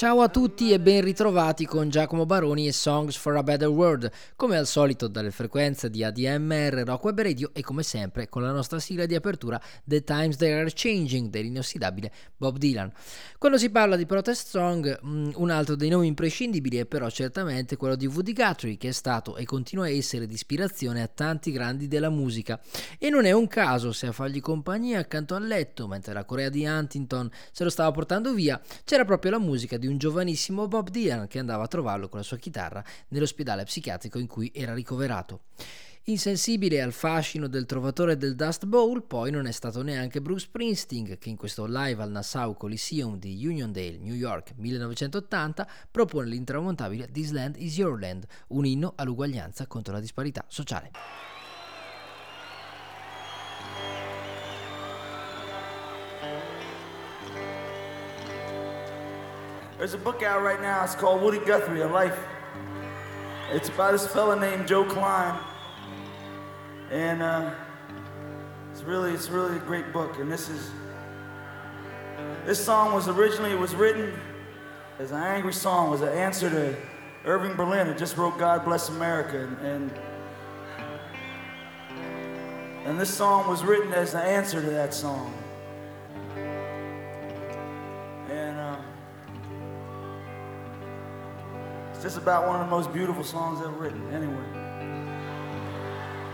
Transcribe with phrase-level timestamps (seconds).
[0.00, 4.10] Ciao a tutti e ben ritrovati con Giacomo Baroni e Songs for a Better World,
[4.34, 8.50] come al solito dalle frequenze di ADMR Rock Web Radio e come sempre con la
[8.50, 12.90] nostra sigla di apertura The Times They Are Changing dell'inossidabile Bob Dylan.
[13.36, 17.76] Quando si parla di protest song, mm, un altro dei nomi imprescindibili è però certamente
[17.76, 21.52] quello di Woody Guthrie, che è stato e continua a essere di ispirazione a tanti
[21.52, 22.58] grandi della musica.
[22.98, 26.48] E non è un caso se a fargli compagnia accanto al letto, mentre la Corea
[26.48, 30.88] di Huntington se lo stava portando via, c'era proprio la musica di un giovanissimo Bob
[30.88, 35.42] Dylan che andava a trovarlo con la sua chitarra nell'ospedale psichiatrico in cui era ricoverato.
[36.04, 41.18] Insensibile al fascino del trovatore del Dust Bowl, poi non è stato neanche Bruce Springsteen
[41.18, 47.32] che in questo live al Nassau Coliseum di Uniondale, New York 1980, propone l'intramontabile This
[47.32, 51.39] Land is Your Land, un inno all'uguaglianza contro la disparità sociale.
[59.80, 60.84] There's a book out right now.
[60.84, 62.18] It's called Woody Guthrie, A Life.
[63.50, 65.40] It's about this fella named Joe Klein,
[66.90, 67.54] and uh,
[68.70, 70.18] it's really, it's really a great book.
[70.18, 70.70] And this is,
[72.44, 74.12] this song was originally was written
[74.98, 75.86] as an angry song.
[75.88, 76.76] It was an answer to
[77.24, 77.86] Irving Berlin.
[77.86, 79.90] It just wrote "God Bless America," and, and
[82.84, 85.39] and this song was written as an answer to that song.
[92.00, 94.00] It's just about one of the most beautiful songs ever written.
[94.10, 94.32] Anyway,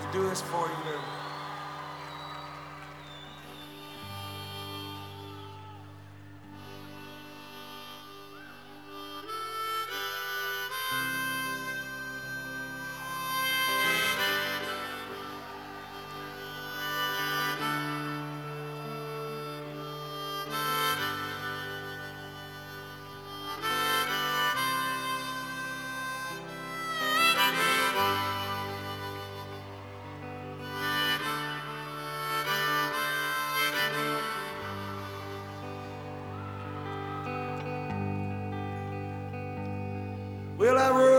[0.00, 1.15] to do this for you.
[40.66, 41.15] Well, I rode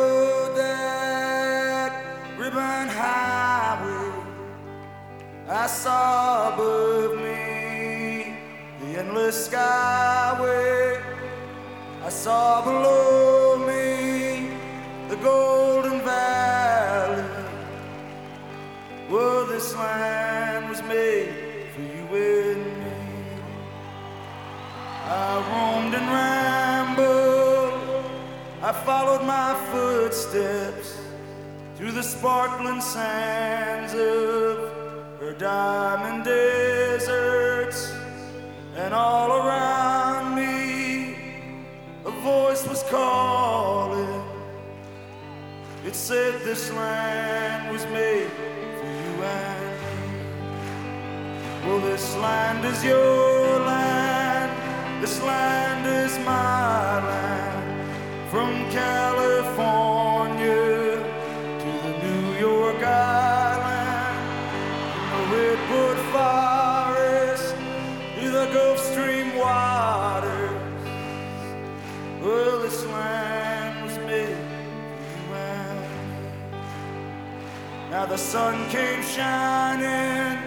[78.10, 80.38] the sun came shining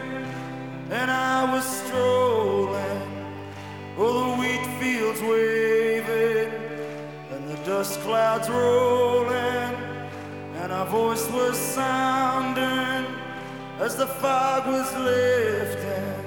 [0.91, 3.03] and I was strolling.
[3.99, 6.53] Oh, the wheat fields waving
[7.31, 9.75] and the dust clouds rolling,
[10.57, 13.07] and our voice was sounding
[13.79, 16.25] as the fog was lifting.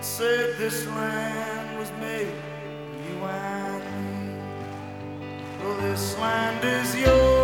[0.00, 4.42] Said this land was made for you and me.
[5.62, 7.39] Well, this land is your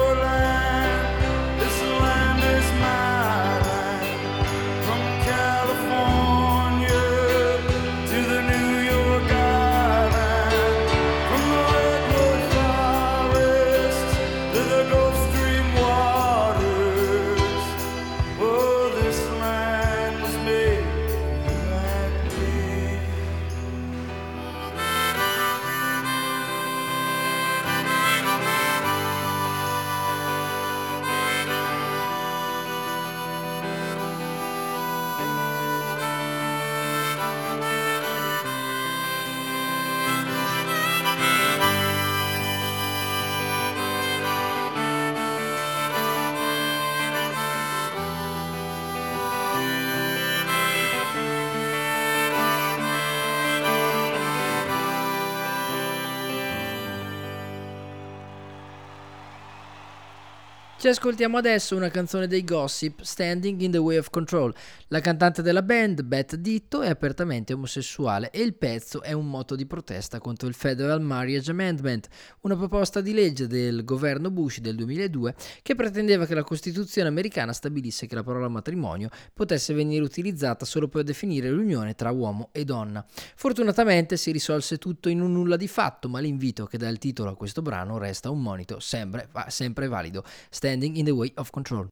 [60.79, 64.55] Ci ascoltiamo adesso una canzone dei Gossip, Standing in the Way of Control.
[64.89, 69.57] La cantante della band, Beth Ditto, è apertamente omosessuale e il pezzo è un moto
[69.57, 72.09] di protesta contro il Federal Marriage Amendment,
[72.43, 77.55] una proposta di legge del governo Bush del 2002 che pretendeva che la Costituzione americana
[77.55, 82.65] stabilisse che la parola matrimonio potesse venire utilizzata solo per definire l'unione tra uomo e
[82.65, 83.05] donna.
[83.35, 87.31] Fortunatamente si risolse tutto in un nulla di fatto, ma l'invito che dà il titolo
[87.31, 90.23] a questo brano resta un monito sempre, sempre valido.
[90.51, 91.89] Standing in the Way of Control.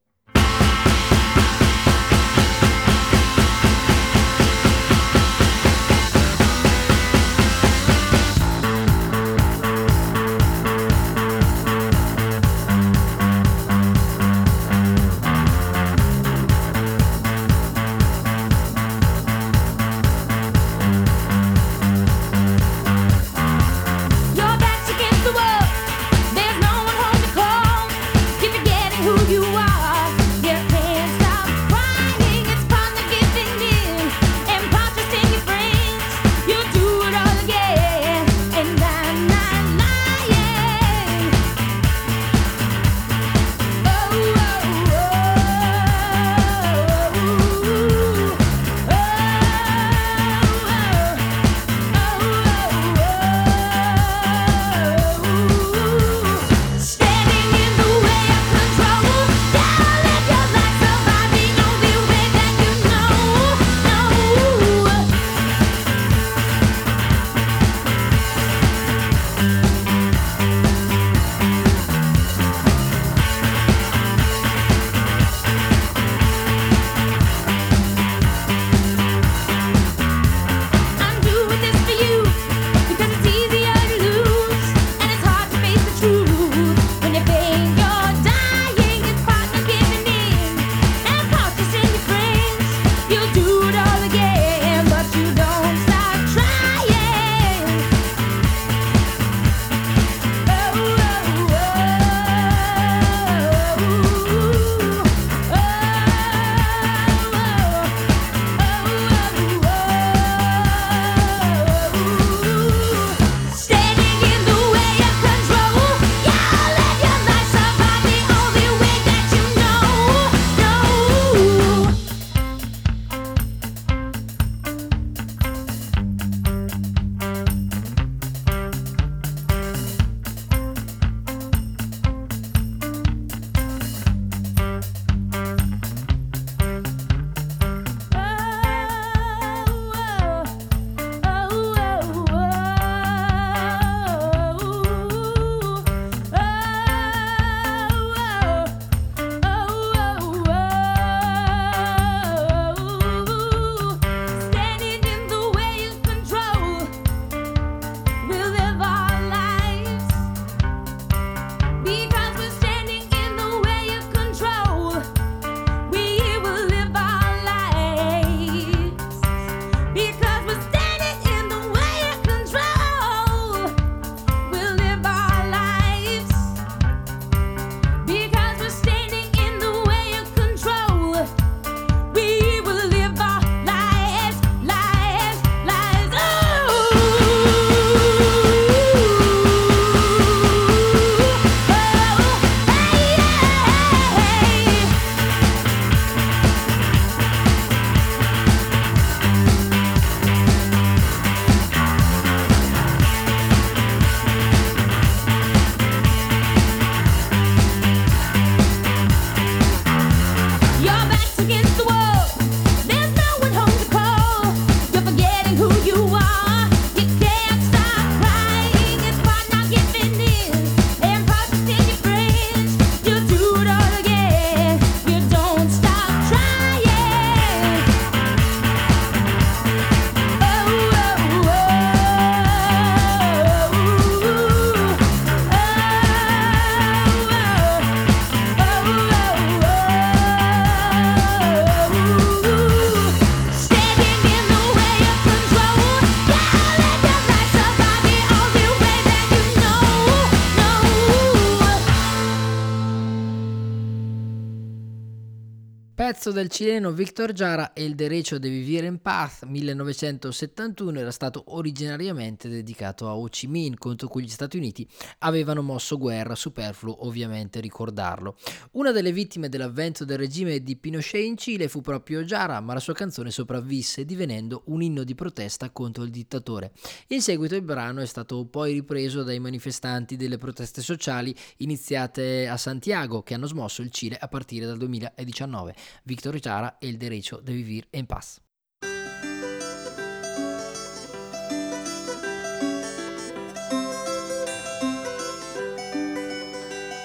[256.35, 263.09] Del cileno Victor Jara, El derecho de vivir en paz 1971 era stato originariamente dedicato
[263.09, 264.87] a Ho Chi Minh contro cui gli Stati Uniti
[265.21, 268.37] avevano mosso guerra, superfluo ovviamente ricordarlo.
[268.73, 272.81] Una delle vittime dell'avvento del regime di Pinochet in Cile fu proprio Jara, ma la
[272.81, 276.73] sua canzone sopravvisse divenendo un inno di protesta contro il dittatore.
[277.09, 282.57] In seguito il brano è stato poi ripreso dai manifestanti delle proteste sociali iniziate a
[282.57, 285.75] Santiago che hanno smosso il Cile a partire dal 2019.
[286.03, 288.41] Víctor Jara, El derecho de vivir en paz.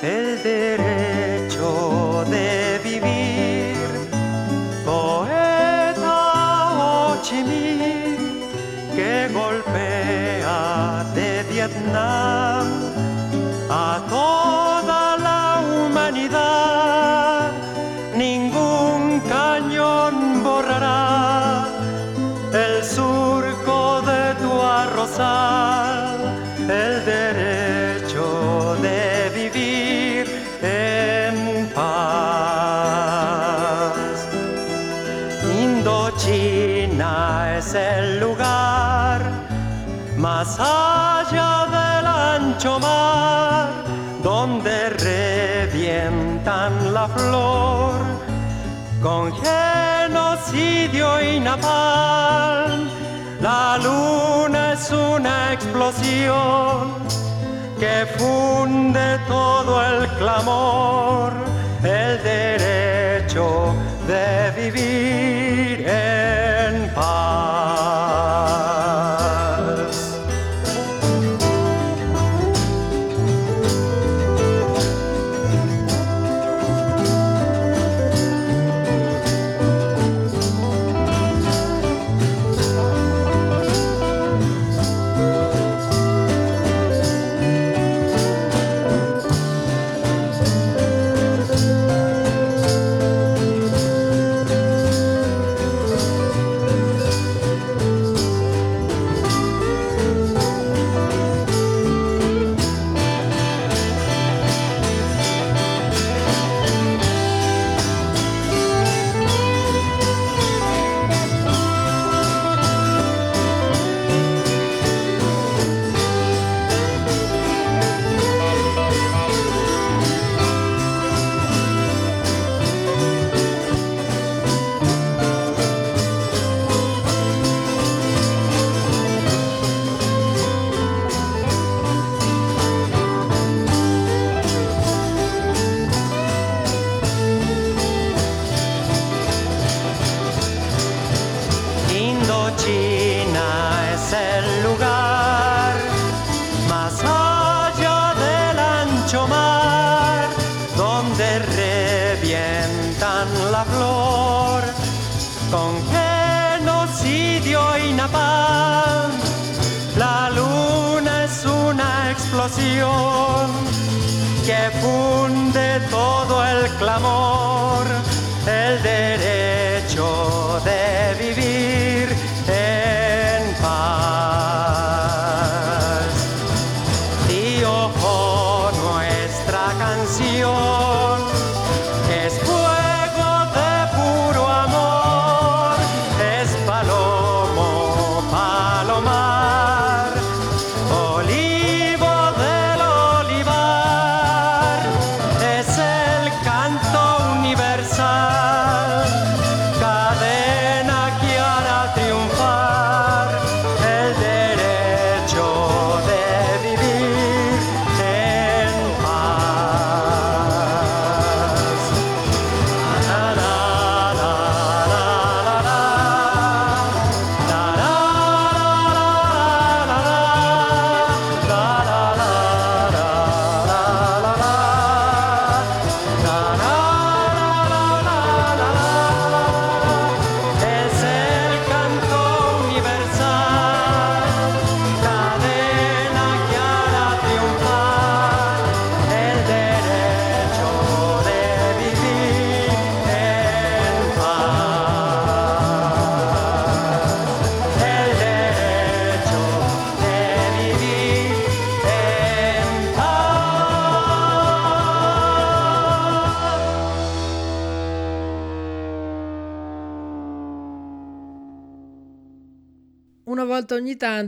[0.02, 1.09] El derecho
[54.90, 56.96] es una explosión
[57.80, 61.32] que funde todo el clamor,
[61.84, 63.76] el derecho
[64.08, 64.89] de vivir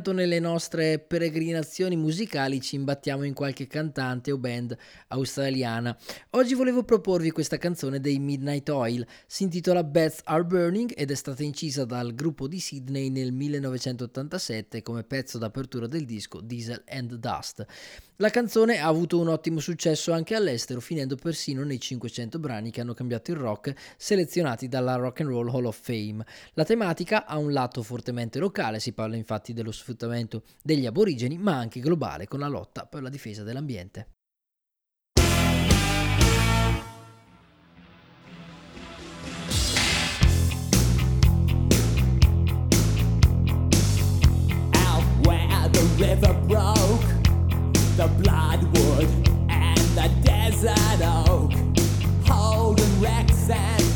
[0.01, 4.75] tanto nelle nostre peregrinazioni musicali ci imbattiamo in qualche cantante o band
[5.09, 5.95] australiana.
[6.31, 11.15] Oggi volevo proporvi questa canzone dei Midnight Oil, si intitola Bats Are Burning ed è
[11.15, 17.13] stata incisa dal gruppo di Sydney nel 1987 come pezzo d'apertura del disco Diesel and
[17.13, 17.63] Dust.
[18.15, 22.79] La canzone ha avuto un ottimo successo anche all'estero, finendo persino nei 500 brani che
[22.79, 26.23] hanno cambiato il rock selezionati dalla Rock and Roll Hall of Fame.
[26.53, 29.89] La tematica ha un lato fortemente locale, si parla infatti dello sfruttamento
[30.61, 34.07] degli aborigeni, ma anche globale con la lotta per la difesa dell'ambiente.
[46.01, 47.05] River broke
[47.95, 49.07] the bloodwood
[49.49, 51.53] and the desert oak,
[52.25, 53.90] holding wrecks and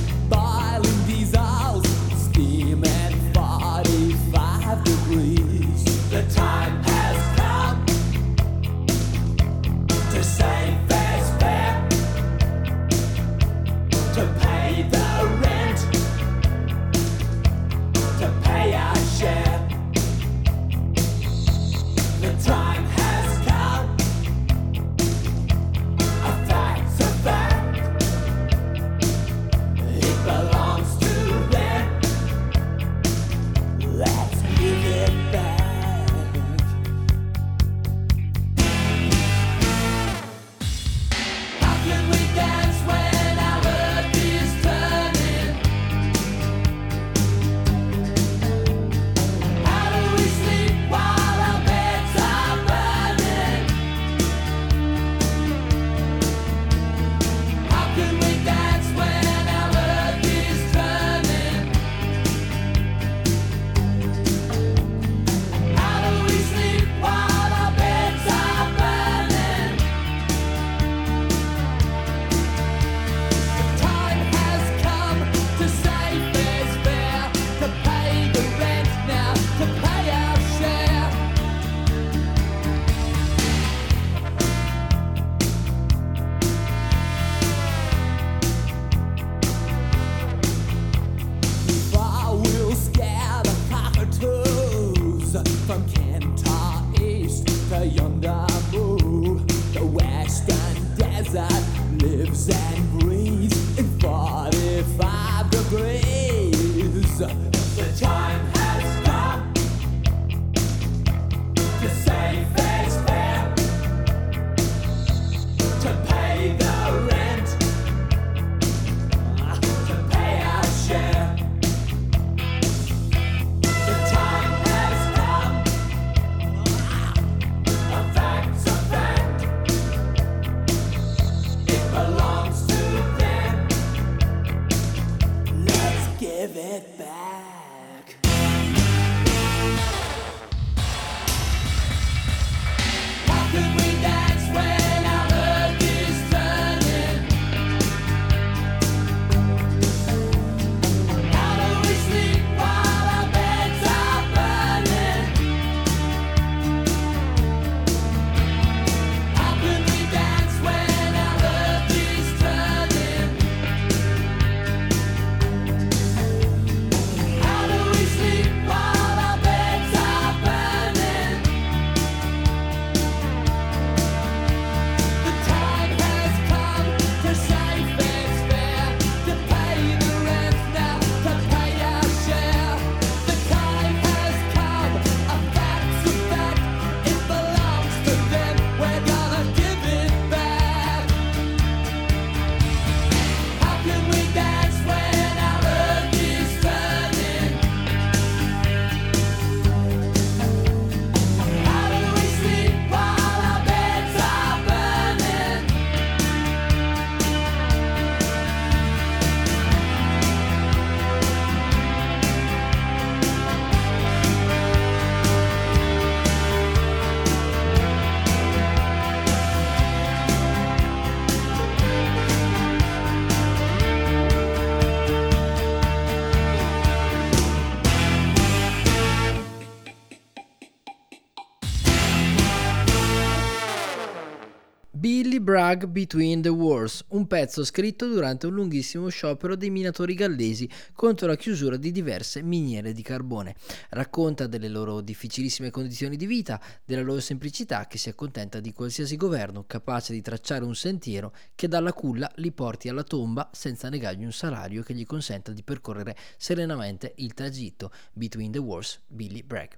[235.75, 241.27] Bragg Between the Wars, un pezzo scritto durante un lunghissimo sciopero dei minatori gallesi contro
[241.27, 243.55] la chiusura di diverse miniere di carbone.
[243.89, 249.17] Racconta delle loro difficilissime condizioni di vita, della loro semplicità che si accontenta di qualsiasi
[249.17, 254.23] governo capace di tracciare un sentiero che dalla culla li porti alla tomba senza negargli
[254.23, 257.91] un salario che gli consenta di percorrere serenamente il tragitto.
[258.13, 259.73] Between the Wars, Billy Bragg.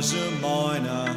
[0.00, 1.14] Was a miner,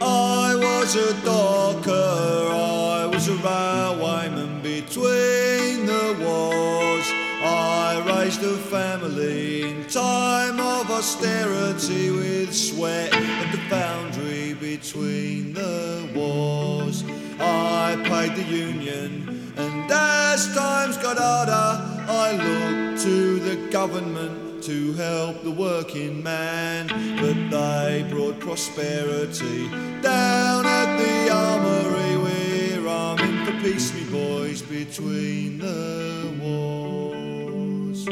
[0.00, 7.06] I was a docker, I was a railwayman between the wars.
[7.44, 16.10] I raised a family in time of austerity with sweat at the foundry between the
[16.12, 17.04] wars.
[17.38, 21.68] I paid the union, and as times got harder,
[22.10, 26.86] I looked to the government to help the working man,
[27.20, 29.68] but they brought prosperity
[30.00, 32.16] down at the armory.
[32.16, 38.06] We're arming for peace, me boys, between the wars.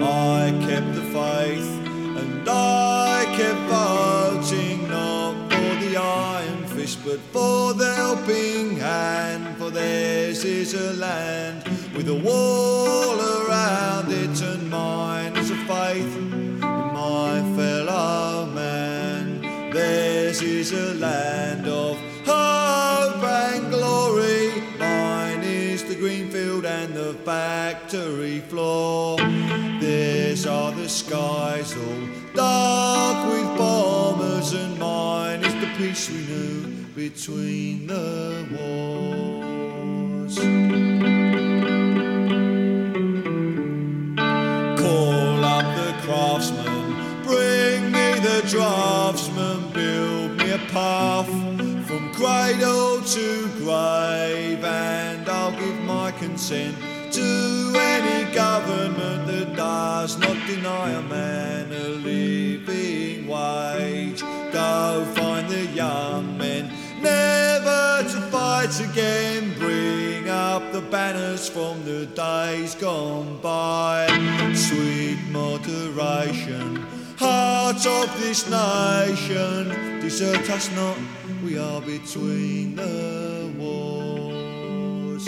[0.00, 1.72] I kept the faith
[2.22, 9.70] and I kept voting not for the iron fist but for the helping hand for
[9.70, 11.63] theirs is a land
[12.04, 19.40] with a wall around it and mine is a faith in my fellow man.
[19.70, 24.62] Theirs is a land of hope and glory.
[24.78, 29.16] Mine is the green field and the factory floor.
[29.80, 36.66] Theirs are the skies all dark with bombers, and mine is the peace we knew
[36.94, 40.93] between the wars.
[48.54, 51.26] Draftsman, build me a path
[51.88, 56.76] from cradle to grave, and I'll give my consent
[57.10, 64.20] to any government that does not deny a man a living wage.
[64.52, 66.70] Go find the young men,
[67.02, 69.52] never to fight again.
[69.58, 74.06] Bring up the banners from the days gone by.
[74.54, 76.86] Sweet moderation,
[77.74, 79.68] heart of this nation,
[80.00, 80.96] desert us not,
[81.42, 85.26] we are between the wars.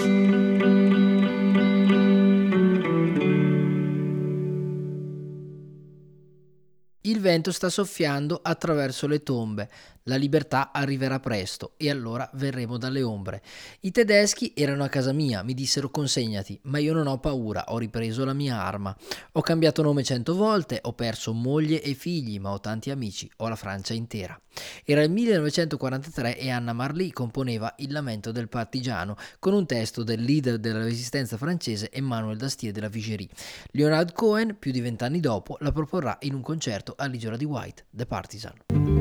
[7.03, 9.69] Il vento sta soffiando attraverso le tombe.
[10.09, 13.43] La libertà arriverà presto e allora verremo dalle ombre.
[13.81, 17.79] I tedeschi erano a casa mia, mi dissero consegnati, ma io non ho paura, ho
[17.79, 18.97] ripreso la mia arma.
[19.33, 23.49] Ho cambiato nome cento volte, ho perso moglie e figli, ma ho tanti amici, ho
[23.49, 24.41] la Francia intera.
[24.85, 30.23] Era il 1943 e Anna Marly componeva Il lamento del partigiano con un testo del
[30.23, 33.29] leader della resistenza francese Emmanuel Dastier de la Vigerie.
[33.73, 38.07] Leonard Cohen, più di vent'anni dopo, la proporrà in un concerto all'isola di White, The
[38.07, 38.96] Partisan.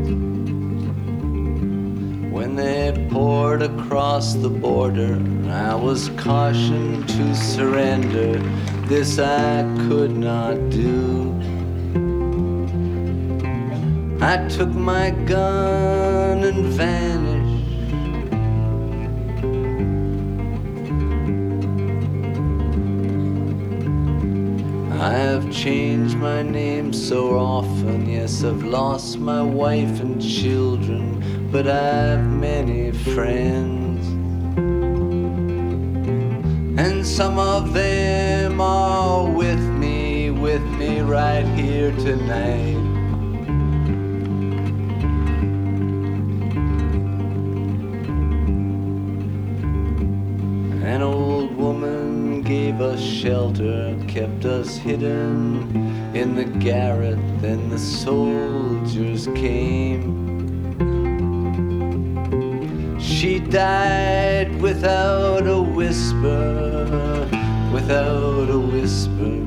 [2.35, 5.17] When they poured across the border,
[5.49, 8.39] I was cautioned to surrender.
[8.89, 11.31] This I could not do.
[14.19, 17.24] I took my gun and vanished.
[24.97, 28.09] I have changed my name so often.
[28.09, 34.07] Yes, I've lost my wife and children, but I've many friends.
[36.79, 42.79] And some of them are with me, with me right here tonight.
[50.85, 51.34] An old woman
[52.75, 57.17] gave us shelter, kept us hidden in the garret.
[57.39, 60.25] Then the soldiers came.
[62.99, 67.29] She died without a whisper,
[67.71, 69.41] without a whisper.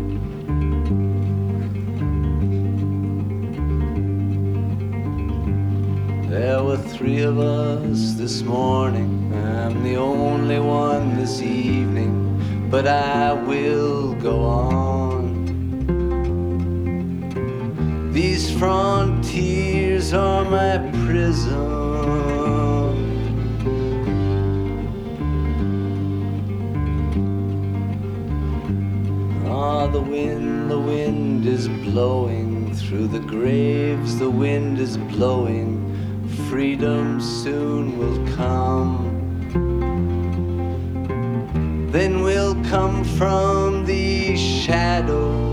[6.30, 9.32] There were three of us this morning.
[9.34, 12.27] I'm the only one this evening,
[12.70, 15.38] but I will go on.
[18.12, 20.76] These frontiers are my
[21.06, 21.78] prison.
[29.46, 35.76] Ah, the wind, the wind is blowing through the graves, the wind is blowing.
[36.50, 39.07] Freedom soon will come.
[41.90, 45.48] Then we'll come from the shadows.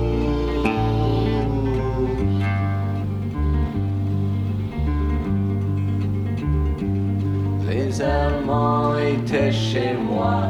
[7.65, 10.49] Les Allemands étaient chez moi.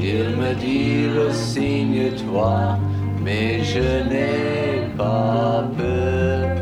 [0.00, 2.78] Ils me dirent signe-toi,
[3.22, 6.56] mais je n'ai pas peur.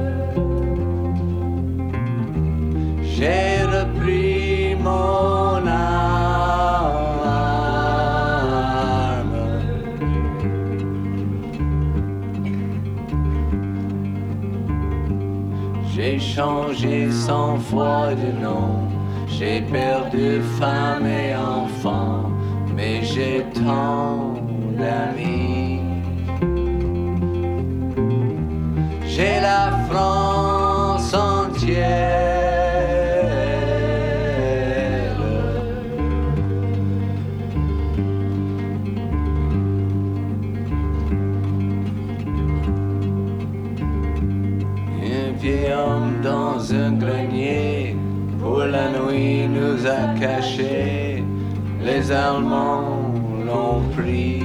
[3.03, 5.36] J'ai repris mon
[16.37, 18.89] changé cent fois de nom.
[19.27, 22.31] J'ai perdu femme et enfant,
[22.75, 24.35] mais j'ai tant
[24.79, 25.81] d'amis.
[29.07, 30.16] J'ai la France
[51.87, 53.15] Les Allemands
[53.47, 54.43] l'ont pris.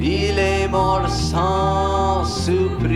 [0.00, 2.92] Il est mort sans surprise.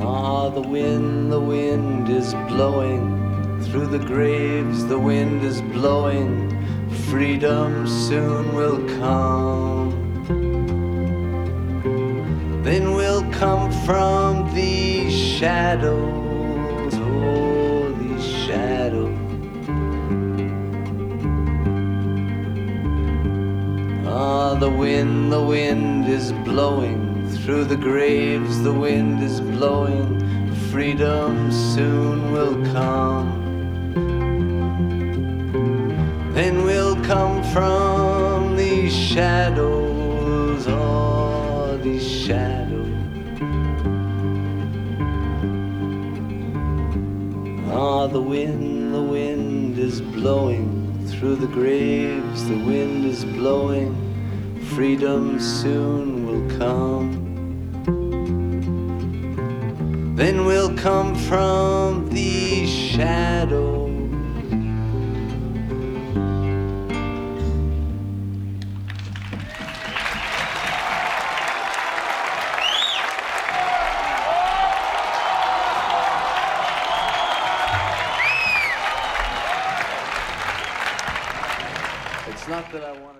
[0.00, 6.50] Ah, the wind, the wind is blowing through the graves, the wind is blowing.
[7.10, 9.75] Freedom soon will come.
[13.86, 19.16] From these shadows, oh, these shadows.
[24.04, 30.18] Ah, the wind, the wind is blowing through the graves, the wind is blowing.
[30.72, 33.30] Freedom soon will come.
[36.34, 39.75] Then we'll come from these shadows,
[48.06, 53.94] The wind, the wind is blowing through the graves, the wind is blowing.
[54.74, 57.12] Freedom soon will come.
[60.14, 63.85] Then we'll come from these shadows.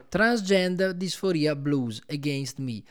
[0.08, 2.82] Transgender Disforia Blues Against Me.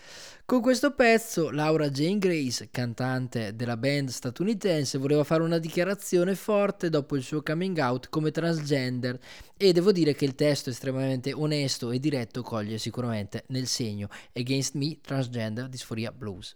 [0.46, 6.90] Con questo pezzo Laura Jane Grace, cantante della band statunitense, voleva fare una dichiarazione forte
[6.90, 9.20] dopo il suo coming out come transgender
[9.58, 14.76] e devo dire che il testo estremamente onesto e diretto coglie sicuramente nel segno Against
[14.76, 16.56] Me Transgender Disforia Blues.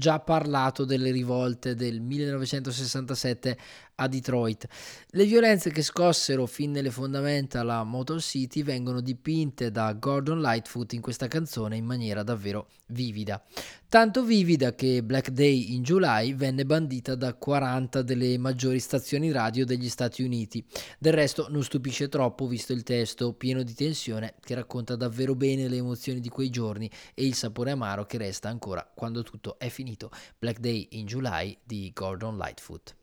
[0.00, 3.58] Già parlato delle rivolte del 1967
[4.00, 4.66] a Detroit.
[5.10, 10.92] Le violenze che scossero fin nelle fondamenta la Motor City vengono dipinte da Gordon Lightfoot
[10.94, 13.42] in questa canzone in maniera davvero vivida.
[13.88, 19.66] Tanto vivida che Black Day in July venne bandita da 40 delle maggiori stazioni radio
[19.66, 20.64] degli Stati Uniti.
[20.98, 25.68] Del resto non stupisce troppo visto il testo pieno di tensione che racconta davvero bene
[25.68, 29.68] le emozioni di quei giorni e il sapore amaro che resta ancora quando tutto è
[29.68, 30.10] finito.
[30.38, 32.98] Black Day in July di Gordon Lightfoot.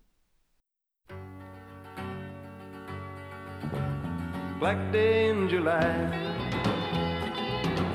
[4.59, 5.93] Black day in July.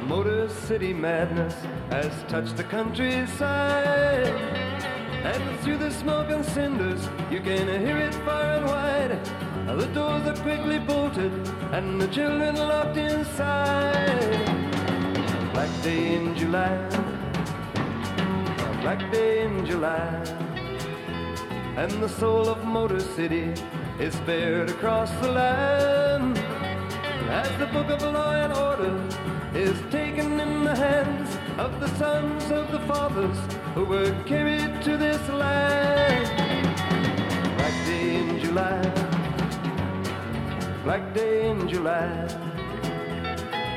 [0.07, 1.55] Motor City madness
[1.91, 4.27] has touched the countryside.
[5.25, 9.13] And through the smoke and cinders, you can hear it far and wide.
[9.79, 11.33] The doors are quickly bolted,
[11.73, 14.45] and the children locked inside.
[15.53, 16.77] Black day in July.
[18.83, 20.25] Black day in July.
[21.77, 23.55] And the soul of Motor City
[24.03, 26.37] is bared across the land
[27.31, 28.95] as the book of law and order
[29.55, 33.39] is taken in the hands of the sons of the fathers
[33.77, 36.27] who were carried to this land.
[37.57, 38.81] Black day in July,
[40.83, 42.11] black day in July.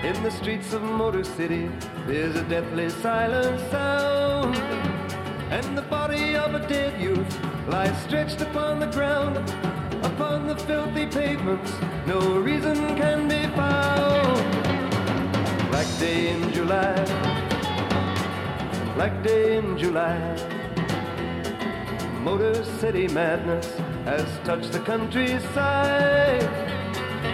[0.03, 1.69] In the streets of Motor City,
[2.07, 4.55] there's a deathly silent sound.
[5.51, 7.31] And the body of a dead youth
[7.67, 9.37] lies stretched upon the ground.
[10.15, 11.73] Upon the filthy pavements,
[12.07, 14.39] no reason can be found.
[15.69, 16.95] Black day in July,
[18.95, 20.17] black day in July.
[22.23, 23.67] Motor City madness
[24.05, 26.43] has touched the countryside.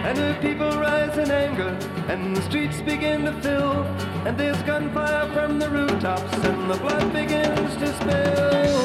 [0.02, 1.78] And the people rise in anger,
[2.08, 3.84] and the streets begin to fill.
[4.26, 8.82] And there's gunfire from the rooftops, and the blood begins to spill.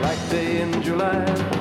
[0.00, 1.59] Black day in July.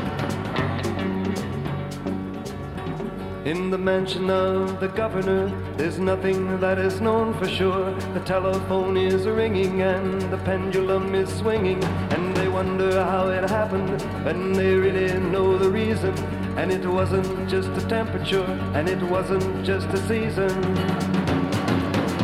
[3.49, 7.91] In the mansion of the governor, there's nothing that is known for sure.
[8.13, 11.83] The telephone is ringing and the pendulum is swinging,
[12.13, 16.13] and they wonder how it happened, and they really know the reason.
[16.59, 18.45] And it wasn't just a temperature,
[18.75, 20.53] and it wasn't just a season.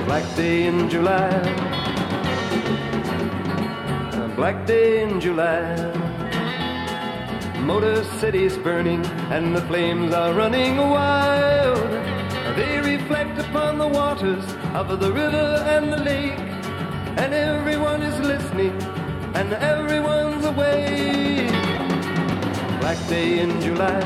[0.06, 1.32] Black day in July.
[4.36, 6.05] Black day in July.
[7.66, 11.90] Motor City's burning and the flames are running wild.
[12.56, 14.46] They reflect upon the waters
[14.76, 16.38] of the river and the lake,
[17.18, 18.80] and everyone is listening
[19.34, 21.50] and everyone's awake.
[22.82, 24.00] Black day in July,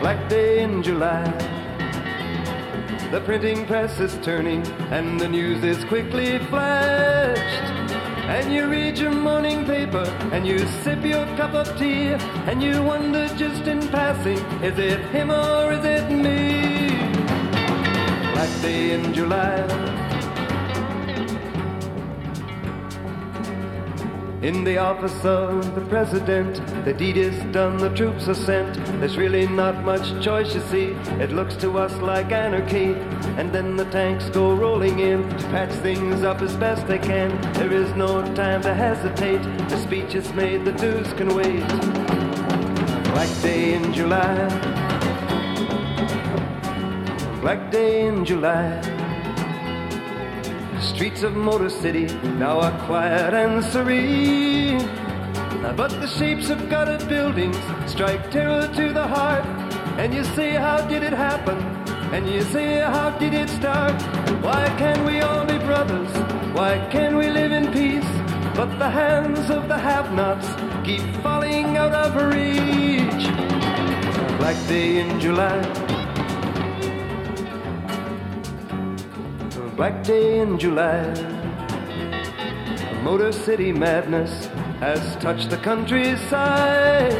[0.00, 1.24] black day in July.
[3.10, 7.68] The printing press is turning and the news is quickly flashed.
[8.28, 12.08] And you read your morning paper and you sip your cup of tea
[12.48, 16.90] and you wonder just in passing, is it him or is it me?
[18.34, 19.97] Black day in July.
[24.40, 28.76] In the office of the president, the deed is done, the troops are sent.
[29.00, 30.94] There's really not much choice, you see.
[31.20, 32.94] It looks to us like anarchy.
[33.36, 37.30] And then the tanks go rolling in to patch things up as best they can.
[37.54, 39.42] There is no time to hesitate.
[39.68, 41.66] The speech is made, the news can wait.
[43.10, 44.48] Black day in July.
[47.40, 48.97] Black day in July.
[50.98, 52.06] Streets of Motor City
[52.40, 54.84] now are quiet and serene.
[55.76, 59.44] But the shapes of gutted buildings strike terror to the heart.
[59.96, 61.56] And you say, How did it happen?
[62.12, 63.94] And you say, How did it start?
[64.42, 66.10] Why can't we all be brothers?
[66.52, 68.10] Why can't we live in peace?
[68.56, 70.48] But the hands of the have nots
[70.84, 73.24] keep falling out of reach.
[74.40, 75.87] Black day in July.
[79.78, 81.04] Black day in July.
[83.04, 84.46] Motor City madness
[84.80, 87.12] has touched the countryside.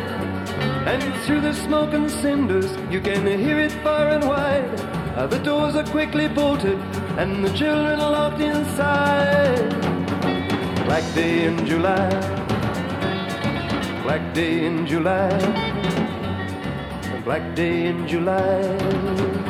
[0.91, 4.81] And through the smoke and cinders, you can hear it far and wide.
[5.17, 6.81] Uh, The doors are quickly bolted,
[7.17, 9.71] and the children locked inside.
[10.85, 12.11] Black day in July.
[14.03, 15.31] Black day in July.
[17.25, 19.48] Black day in July.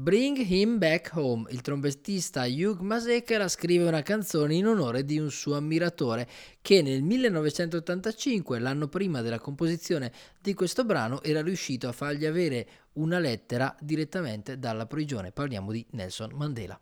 [0.00, 1.44] Bring Him Back Home.
[1.50, 6.26] Il trombettista Hugh Masekela scrive una canzone in onore di un suo ammiratore
[6.62, 12.66] che nel 1985, l'anno prima della composizione di questo brano, era riuscito a fargli avere
[12.94, 15.32] una lettera direttamente dalla prigione.
[15.32, 16.80] Parliamo di Nelson Mandela.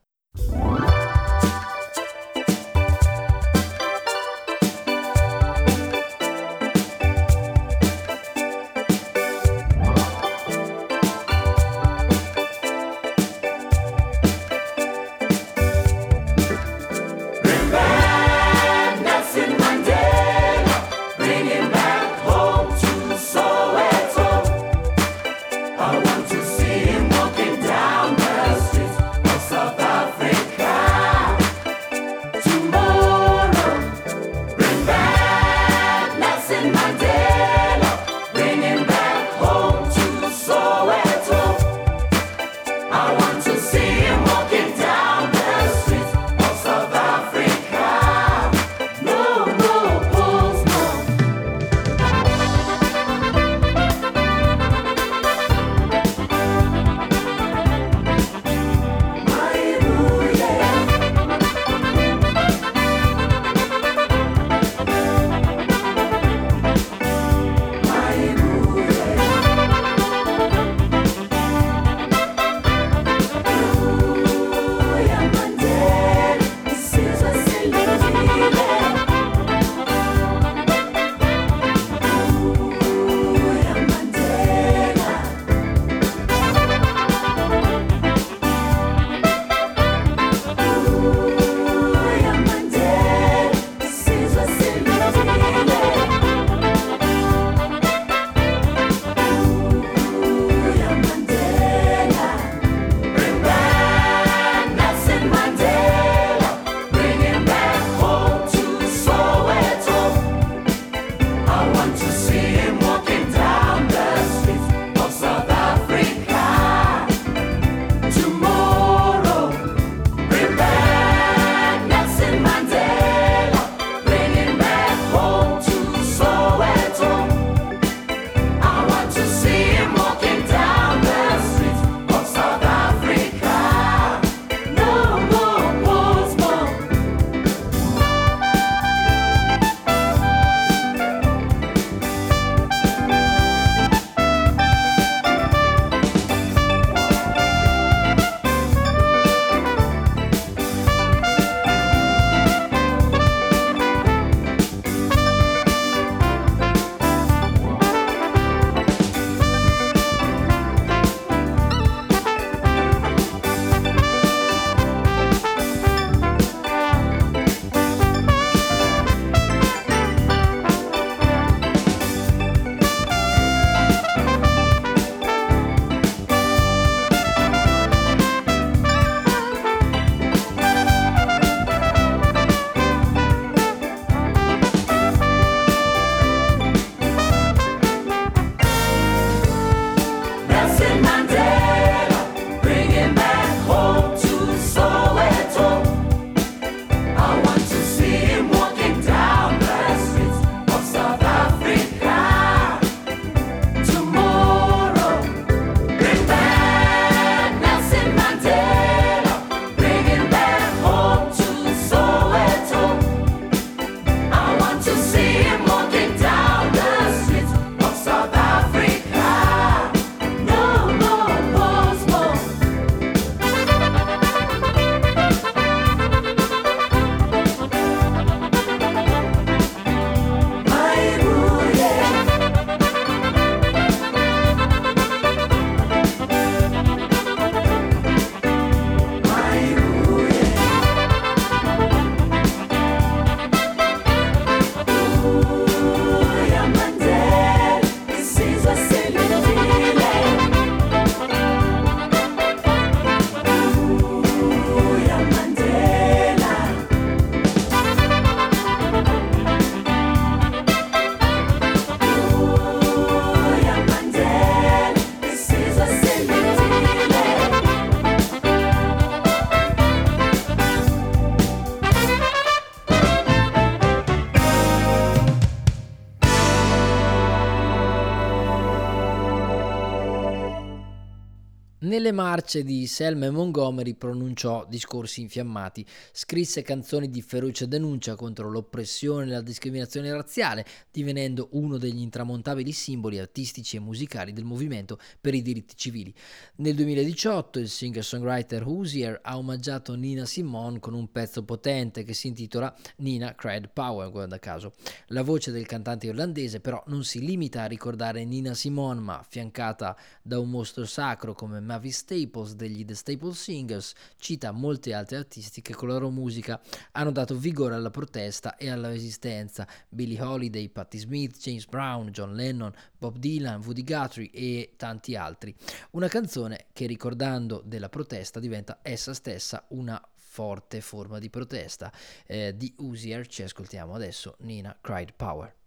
[281.99, 288.49] Nelle marce di Selma e Montgomery pronunciò discorsi infiammati, scrisse canzoni di feroce denuncia contro
[288.49, 294.96] l'oppressione e la discriminazione razziale, divenendo uno degli intramontabili simboli artistici e musicali del movimento
[295.20, 296.14] per i diritti civili.
[296.59, 302.28] Nel 2018 il singer-songwriter Hoosier ha omaggiato Nina Simone con un pezzo potente che si
[302.28, 304.74] intitola Nina Cried Power, guarda caso.
[305.09, 309.96] La voce del cantante irlandese però non si limita a ricordare Nina Simone, ma affiancata
[310.22, 315.62] da un mostro sacro come Mavis Staples degli The Staples Singers, cita molti altri artisti
[315.62, 316.61] che con la loro musica
[316.93, 319.66] hanno dato vigore alla protesta e alla resistenza.
[319.89, 325.55] Billie Holiday, Patti Smith, James Brown, John Lennon, Bob Dylan, Woody Guthrie e tanti altri.
[325.93, 331.93] Una canzone che ricordando della protesta diventa essa stessa una forte forma di protesta.
[332.26, 335.57] Eh, di Uzier ci ascoltiamo adesso Nina Cried Power.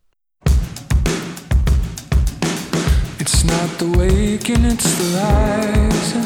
[3.21, 6.25] It's not the waking, it's the rising.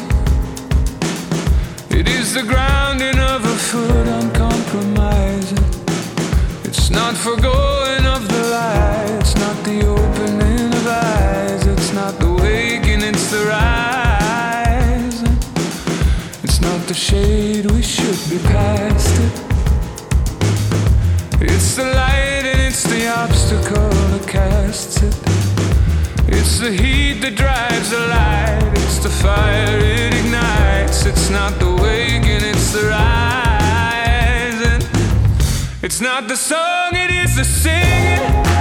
[1.90, 5.64] It is the grounding of a foot uncompromising.
[6.64, 12.32] It's not forgoing of the light, it's not the opening of eyes, it's not the
[12.32, 15.36] waking, it's the rising.
[16.44, 19.32] It's not the shade, we should be past it.
[21.42, 25.55] It's the light and it's the obstacle that casts it.
[26.38, 28.72] It's the heat that drives the light.
[28.74, 31.06] It's the fire it ignites.
[31.06, 34.82] It's not the waking, it's the rising.
[35.82, 38.55] It's not the song, it is the singing.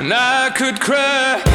[0.00, 1.49] And I could cry.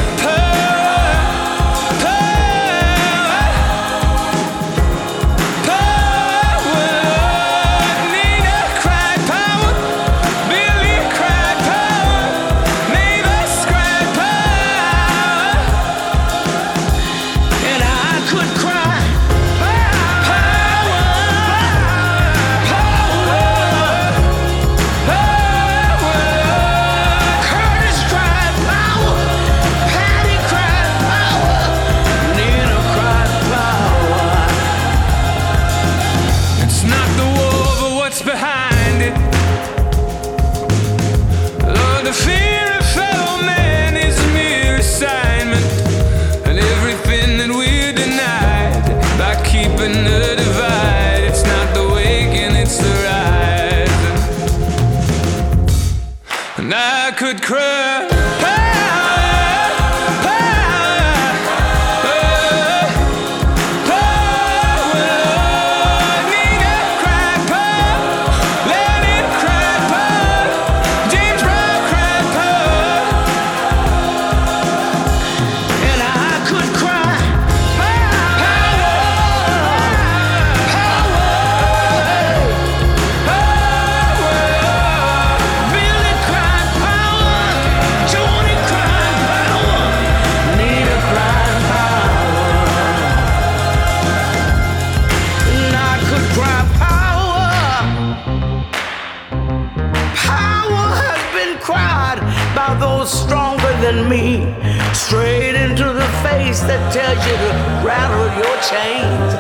[103.06, 104.54] Stronger than me.
[104.94, 107.52] Straight into the face that tells you to
[107.86, 109.34] rattle your chains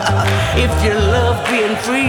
[0.66, 2.06] if you love being free.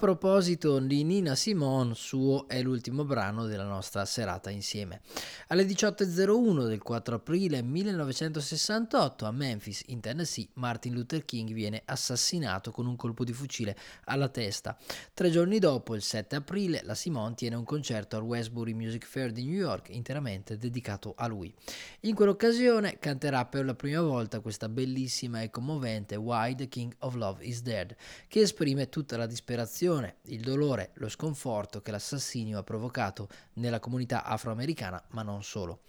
[0.00, 5.02] Proposito di Nina Simone, suo è l'ultimo brano della nostra serata insieme.
[5.48, 12.70] Alle 18.01 del 4 aprile 1968 a Memphis, in Tennessee, Martin Luther King viene assassinato
[12.70, 14.74] con un colpo di fucile alla testa.
[15.12, 19.32] Tre giorni dopo, il 7 aprile, la Simone tiene un concerto al Westbury Music Fair
[19.32, 21.54] di New York interamente dedicato a lui.
[22.00, 27.16] In quell'occasione canterà per la prima volta questa bellissima e commovente Why the King of
[27.16, 27.94] Love is Dead,
[28.28, 29.88] che esprime tutta la disperazione
[30.26, 35.80] il dolore, lo sconforto che l'assassinio ha provocato nella comunità afroamericana, ma non solo.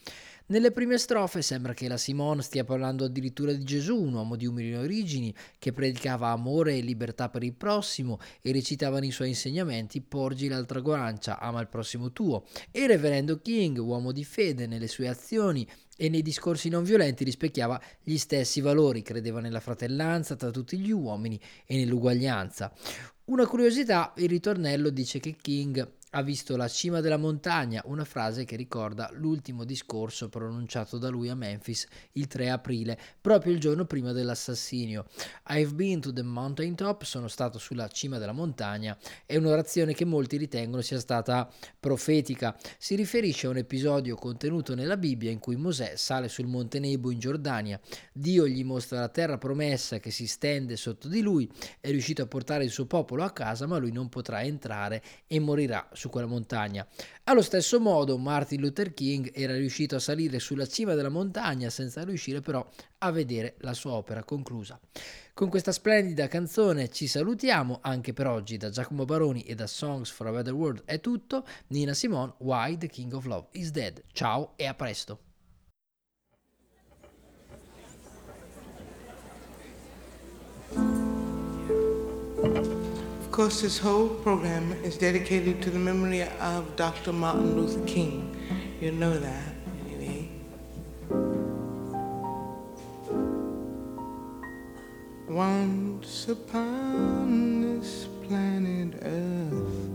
[0.47, 4.45] Nelle prime strofe sembra che la Simone stia parlando addirittura di Gesù, un uomo di
[4.45, 10.02] umili origini, che predicava amore e libertà per il prossimo e recitava nei suoi insegnamenti
[10.02, 12.43] porgi l'altra guancia, ama il prossimo tuo.
[12.70, 17.24] E il reverendo King, uomo di fede nelle sue azioni e nei discorsi non violenti
[17.24, 22.74] rispecchiava gli stessi valori, credeva nella fratellanza tra tutti gli uomini e nell'uguaglianza.
[23.32, 28.43] Una curiosità, il ritornello dice che King ha visto la cima della montagna, una frase
[28.43, 33.86] che ricorda l'ultimo discorso pronunciato da lui a Memphis il 3 aprile, proprio il giorno
[33.86, 35.05] prima dell'assassinio.
[35.47, 40.03] I've been to the mountain top, sono stato sulla cima della montagna, è un'orazione che
[40.03, 41.49] molti ritengono sia stata
[41.80, 42.57] profetica.
[42.78, 47.12] Si riferisce a un episodio contenuto nella Bibbia in cui Mosè sale sul monte Nebo
[47.12, 47.80] in Giordania,
[48.12, 51.49] Dio gli mostra la terra promessa che si stende sotto di lui,
[51.80, 55.39] è riuscito a portare il suo popolo a casa, ma lui non potrà entrare e
[55.39, 56.86] morirà su quella montagna.
[57.26, 62.04] Allo stesso modo Martin Luther King era riuscito a salire sulla cima della montagna senza
[62.04, 64.80] riuscire però a vedere la sua opera conclusa.
[65.34, 70.10] Con questa splendida canzone ci salutiamo anche per oggi da Giacomo Baroni e da Songs
[70.10, 71.45] for a Better World è tutto.
[71.68, 74.02] Nina Simone, Why the King of Love is Dead.
[74.12, 75.20] Ciao e a presto.
[82.43, 82.81] Of
[83.42, 87.12] course, this whole program is dedicated to the memory of Dr.
[87.12, 88.38] Martin Luther King.
[88.80, 89.56] You know that,
[89.88, 90.30] anyway.
[95.28, 99.89] Once upon this planet Earth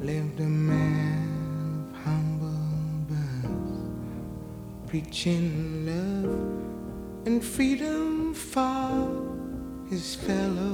[0.00, 10.73] lived a man of humble birth, preaching love and freedom for his fellow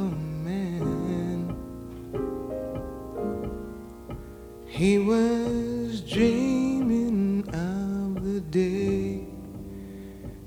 [4.81, 9.27] He was dreaming of the day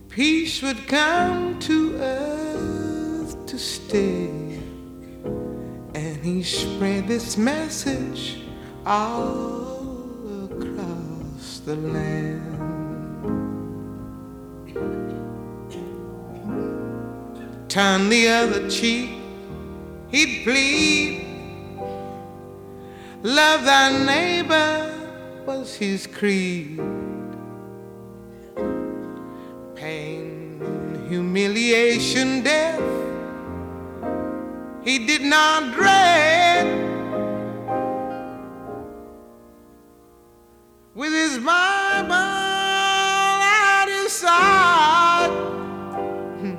[0.10, 4.58] peace would come to earth to stay.
[5.94, 8.42] And he spread this message
[8.88, 12.58] all across the land.
[17.70, 19.12] Turn the other cheek,
[20.10, 21.23] he'd plead.
[23.24, 24.94] Love thy neighbor
[25.46, 26.78] was his creed.
[29.76, 30.60] Pain,
[31.08, 32.82] humiliation, death,
[34.84, 36.68] he did not dread.
[40.94, 45.32] With his Bible at his side,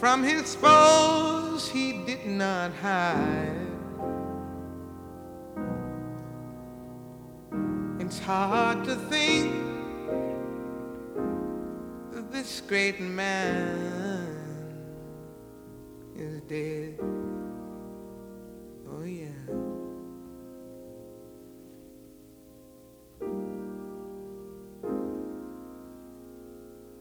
[0.00, 3.61] from his foes he did not hide.
[8.32, 9.52] Hard to think
[12.12, 14.36] that this great man
[16.16, 16.98] is dead.
[18.90, 19.28] Oh, yeah.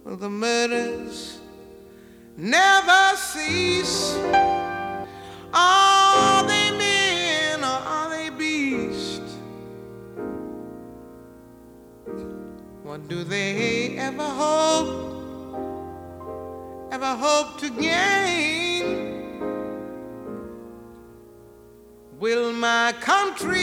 [0.03, 1.39] Well, the murders
[2.35, 4.17] never cease.
[13.11, 14.89] Do they ever hope,
[16.93, 18.85] ever hope to gain?
[22.17, 23.59] Will my country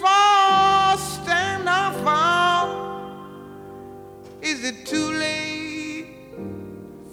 [0.00, 2.68] fall, stand or fall?
[4.40, 6.06] Is it too late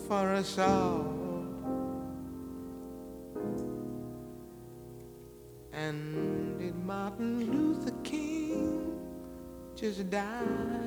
[0.08, 1.07] for us all?
[9.98, 10.87] Just